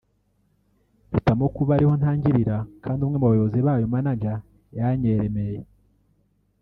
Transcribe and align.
Mpitamo 1.09 1.45
kuba 1.55 1.71
ari 1.75 1.85
ho 1.89 1.93
ntangirira 1.99 2.57
kdi 2.83 3.01
umwe 3.05 3.17
mu 3.19 3.27
bayobozi 3.31 3.59
bayo 3.67 3.85
(manager) 3.93 4.35
yanyeremeye 4.77 5.59